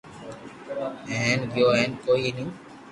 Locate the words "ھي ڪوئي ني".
1.77-2.45